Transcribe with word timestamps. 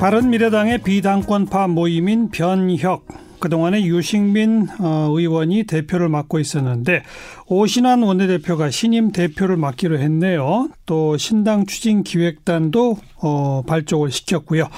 바른미래당의 0.00 0.78
비당권파 0.78 1.66
모임인 1.66 2.30
변혁 2.30 3.04
그동안에 3.40 3.82
유식민 3.84 4.68
어, 4.80 5.08
의원이 5.10 5.64
대표를 5.64 6.08
맡고 6.08 6.38
있었는데 6.38 7.02
오신환 7.48 8.04
원내대표가 8.04 8.70
신임 8.70 9.10
대표를 9.10 9.56
맡기로 9.56 9.98
했네요. 9.98 10.68
또 10.86 11.16
신당 11.16 11.66
추진 11.66 12.04
기획단도 12.04 12.96
어, 13.22 13.62
발족을 13.66 14.12
시켰고요. 14.12 14.68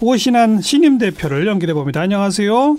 오신환 0.00 0.60
신임 0.60 0.98
대표를 0.98 1.48
연결해 1.48 1.74
봅니다. 1.74 2.00
안녕하세요. 2.00 2.76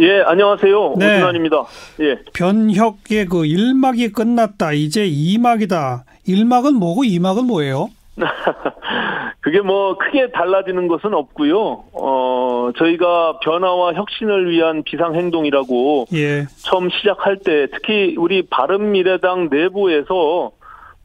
예, 0.00 0.22
안녕하세요. 0.24 0.94
네. 0.98 1.16
오신환입니다. 1.16 1.64
예. 2.00 2.18
변혁의 2.32 3.26
그 3.26 3.42
1막이 3.42 4.14
끝났다. 4.14 4.72
이제 4.72 5.06
2막이다. 5.06 6.04
1막은 6.26 6.72
뭐고 6.72 7.02
2막은 7.02 7.44
뭐예요? 7.44 7.90
그게 9.40 9.60
뭐 9.60 9.96
크게 9.96 10.30
달라지는 10.32 10.88
것은 10.88 11.14
없고요. 11.14 11.84
어, 11.92 12.70
저희가 12.76 13.38
변화와 13.40 13.94
혁신을 13.94 14.50
위한 14.50 14.82
비상 14.82 15.14
행동이라고 15.14 16.06
예. 16.14 16.46
처음 16.62 16.90
시작할 16.90 17.38
때 17.38 17.66
특히 17.72 18.14
우리 18.18 18.42
바른 18.42 18.92
미래당 18.92 19.48
내부에서 19.50 20.52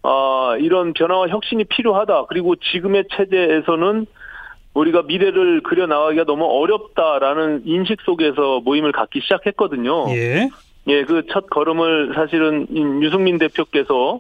아, 0.03 0.55
이런 0.59 0.94
변화와 0.94 1.30
혁신이 1.30 1.63
필요하다. 1.66 2.25
그리고 2.30 2.55
지금의 2.55 3.05
체제에서는 3.16 4.05
우리가 4.75 5.03
미래를 5.03 5.63
그려 5.63 5.88
나가기가 5.88 6.25
너무 6.25 6.45
어렵다라는 6.45 7.63
인식 7.66 8.02
속에서 8.02 8.59
모임을 8.63 8.91
갖기 8.91 9.22
시작했거든요. 9.22 10.05
예. 10.09 10.50
예, 10.88 11.03
그 11.03 11.23
첫 11.31 11.50
걸음을 11.50 12.13
사실은 12.13 12.67
유승민 13.02 13.38
대표께서 13.38 14.20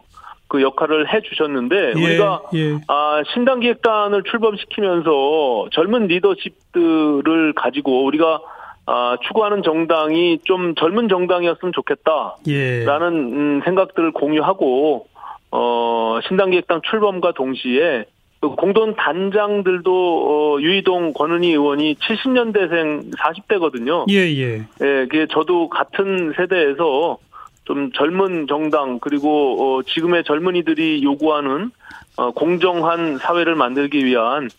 그 0.55 0.61
역할을 0.61 1.13
해 1.13 1.19
주셨는데 1.19 1.93
예, 1.97 2.01
우리가 2.01 2.43
예. 2.53 2.75
아 2.87 3.21
신당 3.33 3.59
기획단을 3.59 4.23
출범시키면서 4.23 5.67
젊은 5.71 6.07
리더십들을 6.07 7.53
가지고 7.55 8.05
우리가 8.05 8.39
아 8.85 9.17
추구하는 9.27 9.63
정당이 9.63 10.39
좀 10.45 10.73
젊은 10.75 11.09
정당이었으면 11.09 11.73
좋겠다라는 11.73 12.43
예. 12.47 12.85
음, 12.85 13.61
생각들을 13.65 14.11
공유하고 14.13 15.07
어 15.51 16.19
신당 16.25 16.51
기획단 16.51 16.81
출범과 16.89 17.33
동시에 17.33 18.05
그 18.39 18.49
공동 18.49 18.95
단장들도 18.95 19.91
어, 19.91 20.61
유이동 20.61 21.13
권은희 21.13 21.49
의원이 21.49 21.95
70년대생 21.95 23.11
40대거든요. 23.17 24.05
예, 24.09 24.19
예. 24.37 24.61
예, 24.81 25.07
그 25.09 25.27
저도 25.31 25.67
같은 25.67 26.33
세대에서 26.37 27.17
좀 27.65 27.91
젊은 27.91 28.47
정당 28.47 28.99
그리고 28.99 29.77
어, 29.77 29.83
지금의 29.83 30.23
젊은이들이 30.23 31.03
요구하는 31.03 31.71
어, 32.15 32.31
공정한 32.31 33.17
사회를 33.17 33.55
만들기 33.55 34.05
위한 34.05 34.49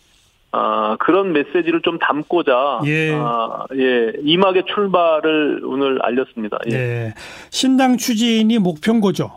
아, 0.52 0.96
그런 1.00 1.32
메시지를 1.32 1.82
좀 1.82 1.98
담고자 1.98 2.80
예. 2.86 3.12
아, 3.14 3.64
예, 3.74 4.12
이막의 4.22 4.64
출발을 4.72 5.60
오늘 5.64 5.98
알렸습니다. 6.02 6.58
예. 6.66 6.70
네. 6.70 7.14
신당 7.50 7.96
추진이 7.96 8.58
목표인 8.58 9.00
거죠? 9.00 9.32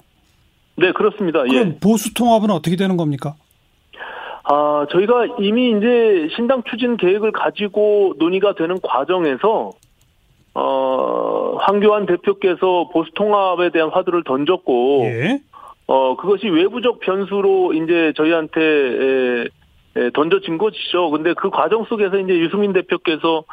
네, 0.76 0.92
그렇습니다. 0.94 1.44
그럼 1.44 1.56
예. 1.56 1.80
보수 1.80 2.14
통합은 2.14 2.50
어떻게 2.52 2.76
되는 2.76 2.96
겁니까? 2.96 3.36
아, 4.44 4.88
저희가 4.92 5.36
이미 5.40 5.72
이제 5.78 6.30
신당 6.36 6.64
추진 6.70 6.98
계획을 6.98 7.34
가지고 7.34 8.16
논의가 8.18 8.56
되는 8.56 8.80
과정에서 8.82 9.72
어, 10.54 11.58
황교안 11.60 12.06
대표께서 12.06 12.90
보수 12.92 13.12
통합에 13.16 13.70
대한 13.70 13.90
화두를 13.90 14.24
던졌고, 14.24 15.02
예. 15.06 15.40
어, 15.88 16.16
그것이 16.16 16.48
외부적 16.48 17.00
변수로 17.00 17.74
이제 17.74 18.14
저희한테 18.16 18.62
에, 18.62 19.48
에, 19.96 20.10
던져진 20.14 20.58
것이죠. 20.58 21.10
근데 21.10 21.34
그 21.34 21.50
과정 21.50 21.84
속에서 21.86 22.20
이제 22.20 22.38
유승민 22.38 22.74
대표께서 22.74 23.44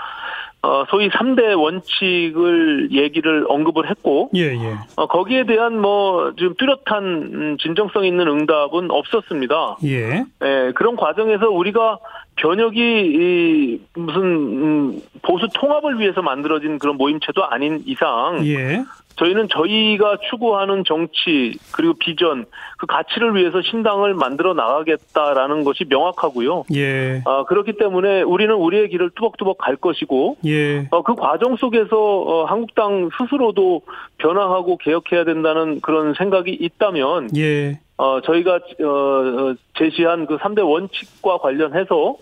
어, 0.63 0.85
소위 0.91 1.09
3대 1.11 1.57
원칙을 1.57 2.89
얘기를 2.91 3.47
언급을 3.49 3.89
했고, 3.89 4.31
예, 4.35 4.53
예. 4.53 4.75
어, 4.97 5.07
거기에 5.07 5.45
대한 5.45 5.81
뭐, 5.81 6.33
좀 6.37 6.55
뚜렷한 6.59 7.05
음, 7.05 7.57
진정성 7.59 8.05
있는 8.05 8.27
응답은 8.27 8.91
없었습니다. 8.91 9.77
예. 9.85 10.25
예 10.43 10.73
그런 10.75 10.97
과정에서 10.97 11.51
우리가 11.51 11.99
변혁이 12.37 12.81
이 12.81 13.81
무슨 13.95 14.23
음, 14.23 15.01
보수 15.23 15.49
통합을 15.55 15.99
위해서 15.99 16.23
만들어진 16.23 16.79
그런 16.79 16.97
모임체도 16.97 17.45
아닌 17.45 17.83
이상 17.87 18.47
예. 18.47 18.85
저희는 19.17 19.49
저희가 19.49 20.19
추구하는 20.31 20.85
정치 20.85 21.59
그리고 21.73 21.95
비전 21.99 22.45
그 22.77 22.87
가치를 22.87 23.35
위해서 23.35 23.63
신당을 23.63 24.15
만들어 24.15 24.53
나가겠다라는 24.53 25.65
것이 25.65 25.85
명확하고요. 25.89 26.65
예. 26.75 27.23
아 27.25 27.45
그렇기 27.45 27.79
때문에 27.79 28.23
우리는 28.23 28.55
우리의 28.55 28.91
길을 28.91 29.11
뚜벅뚜벅 29.17 29.57
갈 29.59 29.77
것이고 29.77 30.37
예. 30.45 30.87
어, 30.91 31.03
그 31.03 31.15
과정 31.15 31.57
속에서 31.57 31.97
어, 31.97 32.45
한국당 32.45 33.09
스스로도 33.19 33.83
변화하고 34.19 34.77
개혁해야 34.77 35.25
된다는 35.25 35.81
그런 35.81 36.13
생각이 36.15 36.53
있다면 36.53 37.31
예. 37.37 37.81
어, 37.99 38.21
저희가 38.21 38.55
어, 38.55 38.87
어 38.87 39.55
제시한 39.79 40.27
그 40.27 40.37
3대 40.39 40.67
원칙과 40.69 41.39
관련해서 41.39 42.17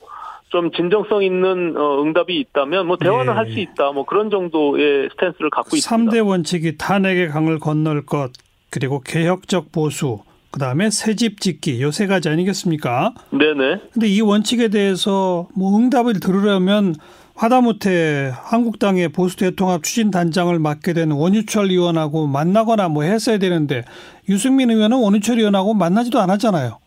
좀 0.50 0.70
진정성 0.70 1.22
있는 1.24 1.76
어, 1.76 2.00
응답이 2.02 2.38
있다면 2.38 2.86
뭐 2.86 2.96
대화는 2.96 3.32
예. 3.32 3.36
할수 3.36 3.58
있다. 3.58 3.90
뭐 3.92 4.04
그런 4.04 4.30
정도의 4.30 5.08
스탠스를 5.10 5.50
갖고 5.50 5.76
있습니다. 5.76 6.12
3대 6.12 6.24
원칙이 6.26 6.78
탄핵의 6.78 7.28
강을 7.28 7.58
건널 7.58 8.06
것 8.06 8.30
그리고 8.70 9.00
개혁적 9.00 9.72
보수 9.72 10.20
그다음에 10.52 10.90
새집 10.90 11.40
짓기 11.40 11.82
요 11.82 11.90
세 11.90 12.06
가지 12.06 12.28
아니겠습니까? 12.28 13.12
네네. 13.30 13.80
근데 13.92 14.06
이 14.06 14.20
원칙에 14.20 14.68
대해서 14.68 15.48
뭐 15.56 15.76
응답을 15.76 16.20
들으려면 16.20 16.94
하다못해 17.36 18.30
한국당의 18.32 19.08
보수 19.08 19.36
대통합 19.36 19.82
추진 19.82 20.10
단장을 20.10 20.56
맡게 20.58 20.92
된 20.92 21.10
원유철 21.10 21.70
의원하고 21.70 22.26
만나거나 22.26 22.88
뭐 22.88 23.02
했어야 23.02 23.38
되는데 23.38 23.82
유승민 24.28 24.70
의원은 24.70 24.96
원유철 25.02 25.38
의원하고 25.38 25.74
만나지도 25.74 26.20
않았잖아요. 26.20 26.78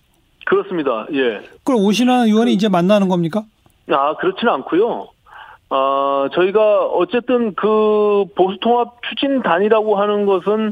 그렇습니다. 0.46 1.06
예. 1.14 1.42
그럼 1.66 1.84
오신환 1.84 2.28
의원이 2.28 2.54
이제 2.54 2.70
만나는 2.70 3.10
겁니까? 3.10 3.44
아, 3.92 4.16
그렇지는 4.16 4.54
않고요. 4.54 5.10
아, 5.70 6.30
저희가 6.34 6.86
어쨌든 6.86 7.54
그 7.56 8.24
보수 8.36 8.58
통합 8.62 9.02
추진단이라고 9.10 10.00
하는 10.00 10.26
것은 10.26 10.72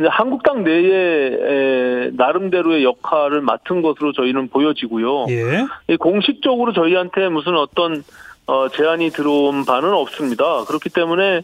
한국당 0.00 0.64
내에 0.64 2.10
나름대로의 2.14 2.82
역할을 2.82 3.42
맡은 3.42 3.80
것으로 3.80 4.12
저희는 4.12 4.48
보여지고요. 4.48 5.26
예. 5.28 5.96
공식적으로 5.96 6.72
저희한테 6.72 7.28
무슨 7.28 7.56
어떤 7.56 8.02
어, 8.46 8.68
제안이 8.68 9.10
들어온 9.10 9.64
바는 9.64 9.92
없습니다. 9.92 10.64
그렇기 10.64 10.90
때문에 10.90 11.42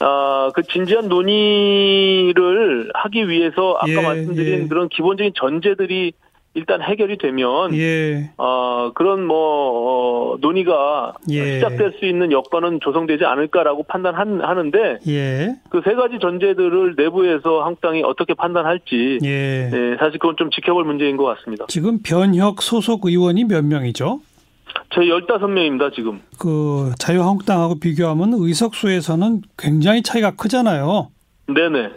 아, 0.00 0.50
그 0.54 0.62
진지한 0.64 1.08
논의를 1.08 2.90
하기 2.94 3.28
위해서 3.28 3.76
아까 3.78 3.90
예, 3.90 4.02
말씀드린 4.02 4.64
예. 4.64 4.68
그런 4.68 4.88
기본적인 4.88 5.32
전제들이 5.36 6.12
일단 6.54 6.82
해결이 6.82 7.16
되면 7.16 7.74
예. 7.74 8.30
어, 8.36 8.90
그런 8.94 9.24
뭐 9.24 10.34
어, 10.34 10.36
논의가 10.40 11.14
예. 11.30 11.54
시작될 11.54 11.94
수 11.98 12.04
있는 12.04 12.30
여건은 12.30 12.80
조성되지 12.82 13.24
않을까라고 13.24 13.84
판단하는데 13.84 14.98
예. 15.06 15.54
그세 15.70 15.94
가지 15.94 16.18
전제들을 16.20 16.94
내부에서 16.96 17.62
한국당이 17.62 18.02
어떻게 18.02 18.34
판단할지 18.34 19.20
예. 19.22 19.70
네, 19.70 19.96
사실 19.98 20.18
그건 20.18 20.36
좀 20.36 20.50
지켜볼 20.50 20.84
문제인 20.84 21.16
것 21.16 21.24
같습니다. 21.24 21.64
지금 21.68 22.00
변혁 22.02 22.60
소속 22.60 23.06
의원이 23.06 23.44
몇 23.44 23.64
명이죠? 23.64 24.20
저희 24.94 25.08
15명입니다, 25.08 25.92
지금. 25.94 26.20
그 26.38 26.92
자유한국당하고 26.98 27.78
비교하면 27.80 28.32
의석수에서는 28.34 29.42
굉장히 29.58 30.02
차이가 30.02 30.32
크잖아요. 30.32 31.08
네네. 31.46 31.90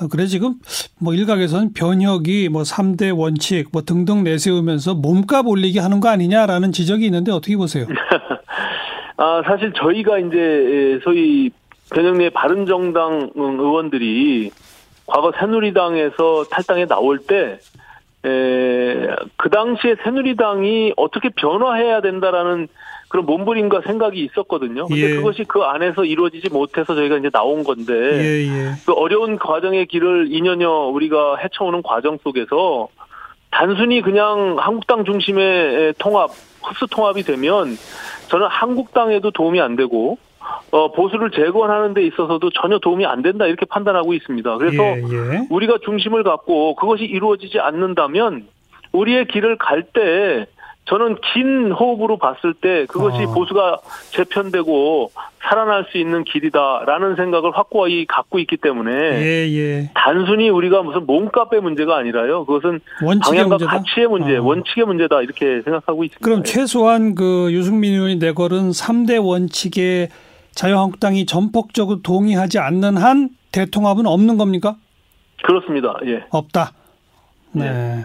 어, 0.00 0.06
그래 0.08 0.26
지금 0.26 0.54
뭐 1.00 1.12
일각에서는 1.12 1.72
변혁이 1.72 2.48
뭐 2.48 2.62
3대 2.62 3.16
원칙 3.16 3.68
뭐 3.72 3.82
등등 3.82 4.22
내세우면서 4.22 4.94
몸값 4.94 5.46
올리기 5.46 5.78
하는 5.78 6.00
거 6.00 6.08
아니냐라는 6.08 6.72
지적이 6.72 7.06
있는데 7.06 7.32
어떻게 7.32 7.56
보세요? 7.56 7.86
아, 9.16 9.42
사실 9.44 9.72
저희가 9.72 10.18
이제 10.20 11.00
소위 11.02 11.50
변혁 11.92 12.16
내 12.16 12.30
바른 12.30 12.66
정당 12.66 13.30
의원들이 13.34 14.50
과거 15.06 15.32
새누리당에서 15.38 16.44
탈당에 16.50 16.86
나올 16.86 17.18
때, 17.18 17.58
에, 18.24 19.08
그 19.36 19.50
당시에 19.50 19.96
새누리당이 20.02 20.94
어떻게 20.96 21.28
변화해야 21.28 22.00
된다라는 22.00 22.68
그런 23.08 23.24
몸부림과 23.24 23.82
생각이 23.86 24.22
있었거든요. 24.22 24.86
근데 24.86 25.12
예. 25.12 25.16
그것이 25.16 25.44
그 25.44 25.62
안에서 25.62 26.04
이루어지지 26.04 26.50
못해서 26.50 26.94
저희가 26.94 27.16
이제 27.16 27.30
나온 27.30 27.64
건데 27.64 27.92
예, 27.94 28.46
예. 28.46 28.72
그 28.84 28.92
어려운 28.92 29.38
과정의 29.38 29.86
길을 29.86 30.28
2년여 30.28 30.94
우리가 30.94 31.36
헤쳐오는 31.36 31.82
과정 31.82 32.18
속에서 32.22 32.88
단순히 33.50 34.02
그냥 34.02 34.56
한국당 34.58 35.04
중심의 35.04 35.94
통합, 35.98 36.30
흡수 36.62 36.86
통합이 36.86 37.22
되면 37.22 37.78
저는 38.28 38.46
한국당에도 38.48 39.30
도움이 39.30 39.60
안 39.60 39.74
되고 39.74 40.18
어, 40.70 40.92
보수를 40.92 41.30
재건하는 41.30 41.94
데 41.94 42.06
있어서도 42.06 42.50
전혀 42.50 42.78
도움이 42.78 43.06
안 43.06 43.22
된다 43.22 43.46
이렇게 43.46 43.64
판단하고 43.66 44.14
있습니다. 44.14 44.56
그래서 44.58 44.82
예, 44.82 45.02
예. 45.12 45.46
우리가 45.50 45.78
중심을 45.84 46.22
갖고 46.22 46.74
그것이 46.74 47.04
이루어지지 47.04 47.58
않는다면 47.60 48.46
우리의 48.92 49.26
길을 49.28 49.56
갈 49.58 49.82
때 49.92 50.46
저는 50.88 51.16
긴 51.34 51.70
호흡으로 51.70 52.16
봤을 52.16 52.54
때 52.54 52.86
그것이 52.88 53.24
어. 53.24 53.34
보수가 53.34 53.78
재편되고 54.10 55.10
살아날 55.42 55.84
수 55.90 55.98
있는 55.98 56.24
길이다라는 56.24 57.14
생각을 57.16 57.50
확고히 57.54 58.06
갖고 58.06 58.38
있기 58.38 58.56
때문에 58.56 58.90
예, 58.92 59.48
예. 59.52 59.90
단순히 59.94 60.48
우리가 60.48 60.82
무슨 60.82 61.04
몸값의 61.04 61.60
문제가 61.60 61.96
아니라요. 61.98 62.46
그것은 62.46 62.80
방향과 63.00 63.56
문제다? 63.58 63.70
가치의 63.70 64.06
문제, 64.08 64.36
어. 64.38 64.42
원칙의 64.42 64.86
문제다 64.86 65.20
이렇게 65.20 65.60
생각하고 65.62 66.04
있습니다. 66.04 66.24
그럼 66.24 66.42
최소한 66.42 67.14
그 67.14 67.48
유승민 67.52 67.92
의원이 67.92 68.16
내걸은 68.16 68.70
3대 68.70 69.22
원칙에 69.22 70.08
자유한국당이 70.58 71.24
전폭적으로 71.24 72.02
동의하지 72.02 72.58
않는 72.58 72.96
한 72.96 73.30
대통합은 73.52 74.06
없는 74.06 74.38
겁니까? 74.38 74.76
그렇습니다. 75.44 75.94
예. 76.04 76.24
없다. 76.30 76.72
네. 77.52 77.70
네. 77.70 78.04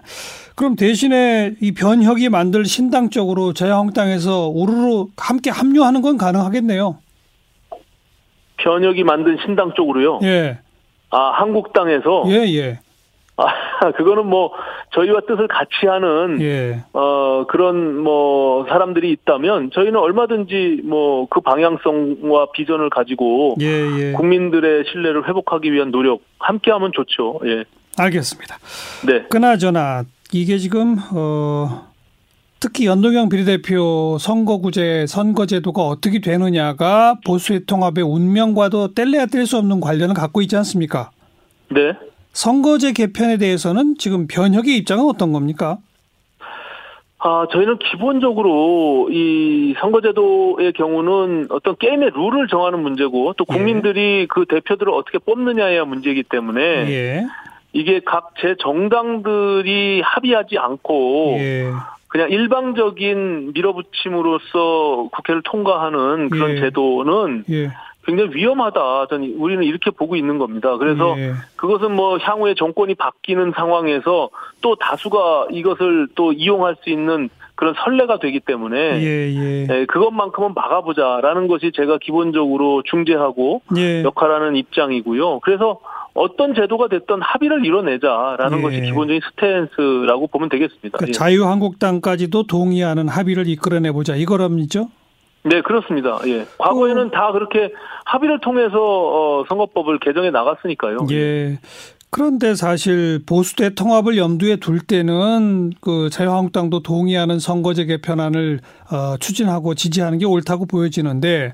그럼 0.55 0.75
대신에 0.75 1.55
이 1.59 1.71
변혁이 1.71 2.29
만들 2.29 2.65
신당 2.65 3.09
쪽으로 3.09 3.53
자유한국당에서 3.53 4.49
우르르 4.49 5.07
함께 5.17 5.49
합류하는 5.49 6.03
건 6.03 6.17
가능하겠네요. 6.19 6.99
변혁이 8.57 9.03
만든 9.03 9.35
신당 9.43 9.73
쪽으로요? 9.75 10.19
예. 10.21 10.59
아, 11.09 11.31
한국당에서? 11.31 12.25
예, 12.27 12.45
예. 12.53 12.79
아, 13.45 13.91
그거는 13.91 14.27
뭐, 14.27 14.51
저희와 14.93 15.21
뜻을 15.27 15.47
같이 15.47 15.87
하는, 15.87 16.41
예. 16.41 16.83
어, 16.93 17.45
그런 17.47 17.97
뭐, 17.97 18.65
사람들이 18.67 19.11
있다면, 19.11 19.71
저희는 19.73 19.97
얼마든지 19.97 20.81
뭐, 20.83 21.27
그 21.29 21.41
방향성과 21.41 22.47
비전을 22.53 22.89
가지고, 22.89 23.55
예, 23.61 23.67
예. 23.67 24.11
국민들의 24.13 24.85
신뢰를 24.91 25.27
회복하기 25.27 25.71
위한 25.71 25.91
노력, 25.91 26.21
함께 26.39 26.71
하면 26.71 26.91
좋죠, 26.93 27.39
예. 27.45 27.63
알겠습니다. 27.97 28.57
네. 29.07 29.23
그나저나, 29.29 30.03
이게 30.31 30.57
지금, 30.57 30.97
어, 31.13 31.91
특히 32.59 32.85
연동형 32.85 33.27
비례대표 33.27 34.17
선거구제, 34.19 35.05
선거제도가 35.07 35.81
어떻게 35.81 36.21
되느냐가 36.21 37.15
보수의 37.25 37.65
통합의 37.65 38.05
운명과도 38.05 38.93
뗄래야 38.93 39.25
뗄 39.25 39.45
수 39.45 39.57
없는 39.57 39.81
관련을 39.81 40.15
갖고 40.15 40.41
있지 40.41 40.55
않습니까? 40.55 41.11
네. 41.69 41.91
선거제 42.33 42.91
개편에 42.93 43.37
대해서는 43.37 43.95
지금 43.97 44.27
변혁의 44.27 44.75
입장은 44.77 45.05
어떤 45.05 45.31
겁니까? 45.31 45.77
아, 47.19 47.47
저희는 47.53 47.77
기본적으로 47.77 49.07
이 49.09 49.73
선거제도의 49.79 50.73
경우는 50.73 51.47
어떤 51.51 51.77
게임의 51.77 52.11
룰을 52.13 52.47
정하는 52.49 52.81
문제고 52.81 53.33
또 53.37 53.45
예. 53.49 53.55
국민들이 53.55 54.21
예. 54.21 54.25
그 54.25 54.45
대표들을 54.45 54.91
어떻게 54.91 55.19
뽑느냐의 55.19 55.85
문제이기 55.85 56.23
때문에 56.23 56.61
예. 56.61 57.25
이게 57.71 58.01
각 58.03 58.33
제 58.41 58.55
정당들이 58.59 60.01
합의하지 60.03 60.57
않고 60.57 61.35
예. 61.39 61.71
그냥 62.09 62.29
일방적인 62.29 63.53
밀어붙임으로써 63.53 65.07
국회를 65.13 65.41
통과하는 65.43 66.29
그런 66.29 66.51
예. 66.51 66.59
제도는 66.59 67.45
예. 67.49 67.71
굉장히 68.05 68.35
위험하다. 68.35 69.07
저는 69.09 69.35
우리는 69.37 69.63
이렇게 69.63 69.91
보고 69.91 70.15
있는 70.15 70.37
겁니다. 70.37 70.77
그래서 70.77 71.17
예. 71.17 71.33
그것은 71.55 71.95
뭐 71.95 72.17
향후에 72.17 72.53
정권이 72.55 72.95
바뀌는 72.95 73.53
상황에서 73.55 74.29
또 74.61 74.75
다수가 74.75 75.47
이것을 75.51 76.07
또 76.15 76.33
이용할 76.33 76.75
수 76.83 76.89
있는 76.89 77.29
그런 77.55 77.75
선례가 77.83 78.19
되기 78.19 78.39
때문에 78.39 78.77
예, 78.77 79.33
예. 79.33 79.67
예, 79.69 79.85
그것만큼은 79.85 80.53
막아보자라는 80.53 81.47
것이 81.47 81.71
제가 81.73 81.97
기본적으로 81.99 82.81
중재하고 82.83 83.61
예. 83.77 84.03
역할하는 84.03 84.55
입장이고요. 84.55 85.39
그래서 85.41 85.79
어떤 86.13 86.53
제도가 86.55 86.89
됐던 86.89 87.21
합의를 87.21 87.65
이뤄내자라는 87.65 88.57
예. 88.57 88.61
것이 88.61 88.81
기본적인 88.81 89.21
스탠스라고 89.31 90.27
보면 90.27 90.49
되겠습니다. 90.49 90.97
그러니까 90.97 91.17
자유한국당까지도 91.17 92.43
동의하는 92.43 93.07
합의를 93.07 93.47
이끌어내보자 93.47 94.15
이거랍니죠? 94.15 94.89
네, 95.43 95.61
그렇습니다. 95.61 96.19
예. 96.25 96.45
과거에는 96.57 97.07
어. 97.07 97.11
다 97.11 97.31
그렇게 97.31 97.71
합의를 98.05 98.39
통해서 98.39 98.77
어, 98.77 99.45
선거법을 99.47 99.99
개정해 99.99 100.31
나갔으니까요. 100.31 100.99
예. 101.11 101.59
그런데 102.09 102.53
사실 102.53 103.19
보수 103.25 103.55
대 103.55 103.73
통합을 103.73 104.17
염두에 104.17 104.57
둘 104.57 104.79
때는 104.79 105.71
그 105.81 106.09
자유한국당도 106.11 106.83
동의하는 106.83 107.39
선거제 107.39 107.85
개편안을 107.85 108.59
어, 108.91 109.17
추진하고 109.17 109.73
지지하는 109.73 110.19
게 110.19 110.25
옳다고 110.25 110.67
보여지는데 110.67 111.53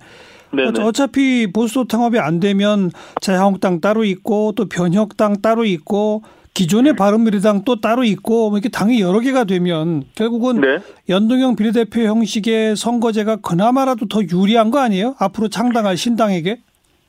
네네. 0.52 0.82
어차피 0.82 1.52
보수 1.52 1.86
통합이 1.88 2.20
안 2.20 2.40
되면 2.40 2.92
자유한국당 3.22 3.80
따로 3.80 4.04
있고 4.04 4.54
또 4.56 4.68
변혁당 4.68 5.42
따로 5.42 5.64
있고 5.64 6.24
기존의 6.60 6.98
바른미래당 6.98 7.64
또 7.64 7.80
따로 7.80 8.04
있고 8.04 8.50
뭐 8.50 8.58
이렇게 8.58 8.68
당이 8.68 9.00
여러 9.00 9.22
개가 9.22 9.46
되면 9.46 10.04
결국은 10.14 10.60
네. 10.60 10.80
연동형 11.08 11.56
비례대표 11.56 12.02
형식의 12.02 12.76
선거제가 12.76 13.38
그나마라도 13.38 14.10
더 14.10 14.20
유리한 14.22 14.70
거 14.70 14.80
아니에요? 14.80 15.16
앞으로 15.20 15.48
창당할 15.48 15.96
신당에게? 15.96 16.58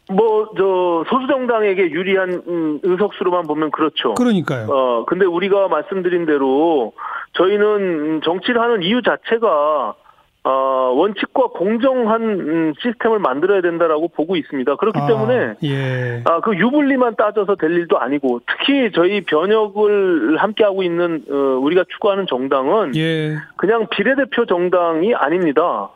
뭐 0.08 0.41
저 0.56 1.05
소수 1.08 1.26
정당에게 1.26 1.91
유리한 1.91 2.43
음, 2.47 2.79
의석수로만 2.85 3.49
보면 3.49 3.73
그렇죠. 3.73 4.14
그러니까요. 4.14 4.69
어 4.70 5.05
근데 5.06 5.25
우리가 5.25 5.67
말씀드린 5.69 6.26
대로 6.26 6.93
저희는 7.32 8.20
정치를 8.25 8.61
하는 8.61 8.82
이유 8.82 9.03
자체가 9.03 9.94
어, 10.42 10.50
원칙과 10.94 11.48
공정한 11.48 12.22
음, 12.22 12.72
시스템을 12.81 13.19
만들어야 13.19 13.60
된다라고 13.60 14.08
보고 14.08 14.37
있습니다. 14.37 14.76
그렇기 14.76 14.98
아, 14.98 15.06
때문에 15.06 15.54
예. 15.64 16.22
아, 16.25 16.40
그 16.40 16.56
유불리만 16.56 17.16
따져서 17.16 17.56
될 17.56 17.72
일도 17.72 17.98
아니고 17.98 18.40
특히 18.46 18.90
저희 18.94 19.20
변혁을 19.20 20.38
함께 20.38 20.64
하고 20.64 20.82
있는 20.82 21.25
어, 21.31 21.34
우리가 21.34 21.84
추구하는 21.90 22.26
정당은 22.26 22.96
예. 22.96 23.37
그냥 23.56 23.87
비례대표 23.90 24.46
정당이 24.46 25.14
아닙니다. 25.14 25.90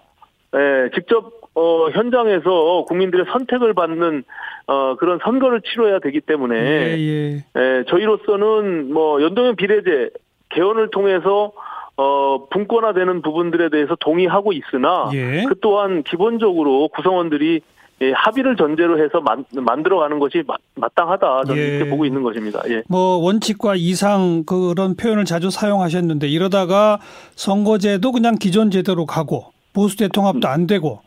예, 0.54 0.90
직접 0.94 1.32
어, 1.54 1.88
현장에서 1.90 2.84
국민들의 2.86 3.26
선택을 3.32 3.72
받는 3.74 4.24
어, 4.66 4.96
그런 4.96 5.18
선거를 5.22 5.62
치러야 5.62 6.00
되기 6.00 6.20
때문에 6.20 6.56
예, 6.56 6.98
예. 6.98 7.44
예, 7.56 7.84
저희로서는 7.88 8.92
뭐 8.92 9.22
연동형 9.22 9.56
비례제 9.56 10.10
개헌을 10.50 10.90
통해서 10.90 11.52
어, 11.96 12.46
분권화되는 12.50 13.22
부분들에 13.22 13.70
대해서 13.70 13.96
동의하고 14.00 14.52
있으나 14.52 15.10
예. 15.14 15.44
그 15.48 15.54
또한 15.60 16.02
기본적으로 16.02 16.88
구성원들이 16.88 17.60
예, 18.02 18.10
합의를 18.12 18.56
전제로 18.56 19.02
해서 19.02 19.20
만, 19.20 19.44
만들어가는 19.52 20.18
것이 20.18 20.42
마, 20.46 20.56
마땅하다 20.74 21.44
저는 21.46 21.62
예. 21.62 21.66
이렇게 21.68 21.90
보고 21.90 22.04
있는 22.04 22.22
것입니다. 22.22 22.60
예. 22.68 22.82
뭐 22.88 23.16
원칙과 23.18 23.76
이상 23.76 24.42
그런 24.44 24.96
표현을 24.96 25.24
자주 25.24 25.50
사용하셨는데 25.50 26.28
이러다가 26.28 26.98
선거제도 27.36 28.10
그냥 28.10 28.34
기존 28.34 28.70
제대로 28.70 29.06
가고 29.06 29.52
보수 29.72 29.96
대통합도 29.96 30.48
안 30.48 30.66
되고 30.66 31.00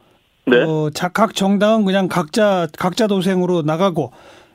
네. 0.46 0.64
어, 0.64 0.90
각 1.14 1.36
정당은 1.36 1.84
그냥 1.84 2.08
각자 2.08 2.68
각자 2.78 3.08
도생으로 3.08 3.64
나가고 3.64 4.12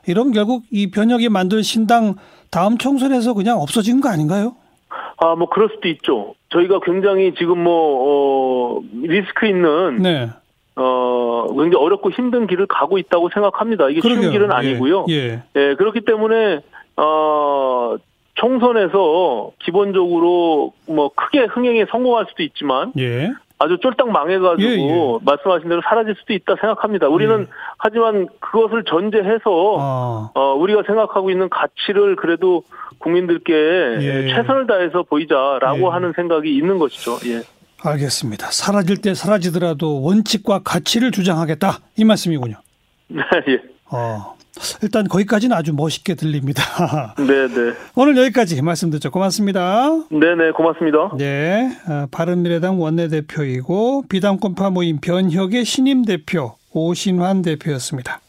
이러면 0.06 0.32
결국 0.32 0.64
이 0.70 0.90
변혁이 0.90 1.28
만들 1.28 1.62
신당 1.62 2.16
다음 2.50 2.78
총선에서 2.78 3.34
그냥 3.34 3.60
없어진 3.60 4.00
거 4.00 4.08
아닌가요? 4.08 4.56
아, 5.22 5.36
뭐 5.36 5.48
그럴 5.48 5.68
수도 5.68 5.88
있죠. 5.88 6.34
저희가 6.48 6.80
굉장히 6.80 7.32
지금 7.34 7.62
뭐, 7.62 8.76
어, 8.76 8.80
리스크 8.92 9.46
있는. 9.46 9.98
네. 9.98 10.28
어, 10.74 11.46
굉장히 11.48 11.76
어렵고 11.76 12.10
힘든 12.10 12.48
길을 12.48 12.66
가고 12.66 12.98
있다고 12.98 13.28
생각합니다. 13.28 13.88
이게 13.88 14.00
그러게요. 14.00 14.22
쉬운 14.22 14.32
길은 14.32 14.48
예. 14.50 14.54
아니고요. 14.54 15.06
예. 15.10 15.14
예. 15.14 15.42
예. 15.54 15.74
그렇기 15.76 16.00
때문에, 16.00 16.60
어, 16.96 17.96
총선에서 18.34 19.52
기본적으로 19.60 20.72
뭐 20.88 21.10
크게 21.14 21.44
흥행에 21.44 21.86
성공할 21.90 22.26
수도 22.28 22.42
있지만. 22.42 22.92
예. 22.98 23.30
아주 23.62 23.78
쫄딱 23.78 24.10
망해가지고 24.10 24.68
예, 24.68 24.76
예. 24.76 25.18
말씀하신 25.24 25.68
대로 25.68 25.80
사라질 25.84 26.16
수도 26.18 26.32
있다 26.32 26.56
생각합니다. 26.60 27.08
우리는 27.08 27.42
예. 27.42 27.46
하지만 27.78 28.26
그것을 28.40 28.82
전제해서 28.84 29.76
아. 29.78 30.30
어, 30.34 30.54
우리가 30.54 30.82
생각하고 30.84 31.30
있는 31.30 31.48
가치를 31.48 32.16
그래도 32.16 32.64
국민들께 32.98 33.52
예. 33.52 34.34
최선을 34.34 34.66
다해서 34.66 35.04
보이자라고 35.04 35.78
예. 35.78 35.90
하는 35.92 36.12
생각이 36.14 36.54
있는 36.56 36.78
것이죠. 36.78 37.18
예. 37.26 37.42
알겠습니다. 37.84 38.48
사라질 38.50 39.00
때 39.00 39.14
사라지더라도 39.14 40.02
원칙과 40.02 40.60
가치를 40.64 41.12
주장하겠다 41.12 41.78
이 41.98 42.04
말씀이군요. 42.04 42.56
네, 43.08 43.22
예. 43.48 43.62
어, 43.92 44.36
일단 44.82 45.08
거기까지는 45.08 45.56
아주 45.56 45.72
멋있게 45.72 46.14
들립니다. 46.14 46.62
네, 47.18 47.48
네. 47.48 47.74
오늘 47.94 48.16
여기까지 48.16 48.60
말씀 48.62 48.90
듣죠. 48.90 49.10
고맙습니다. 49.10 49.88
네, 50.10 50.34
네, 50.34 50.50
고맙습니다. 50.54 51.16
네, 51.16 51.70
아, 51.86 52.06
바른미래당 52.10 52.80
원내대표이고 52.80 54.04
비당권파 54.08 54.70
모임 54.70 54.98
변혁의 55.00 55.64
신임 55.64 56.04
대표 56.04 56.56
오신환 56.72 57.42
대표였습니다. 57.42 58.21